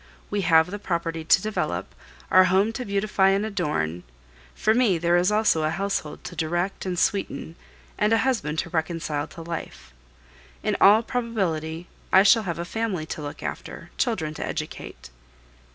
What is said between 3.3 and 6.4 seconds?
adorn; for me there is also a household to